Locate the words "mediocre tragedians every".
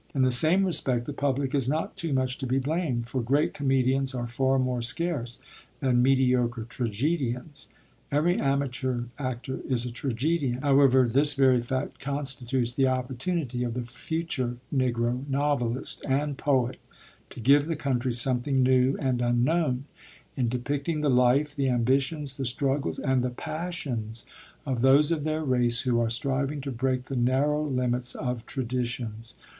6.01-8.39